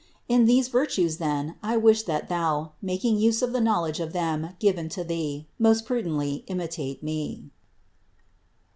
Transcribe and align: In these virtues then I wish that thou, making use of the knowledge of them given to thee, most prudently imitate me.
In 0.27 0.45
these 0.45 0.67
virtues 0.67 1.17
then 1.17 1.57
I 1.61 1.77
wish 1.77 2.01
that 2.09 2.27
thou, 2.27 2.71
making 2.81 3.19
use 3.19 3.43
of 3.43 3.53
the 3.53 3.61
knowledge 3.61 3.99
of 3.99 4.13
them 4.13 4.55
given 4.57 4.89
to 4.89 5.03
thee, 5.03 5.45
most 5.59 5.85
prudently 5.85 6.43
imitate 6.47 7.03
me. 7.03 7.51